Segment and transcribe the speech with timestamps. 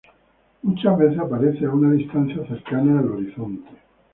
[0.63, 3.69] Muchas veces aparece a una distancia cercana al horizonte.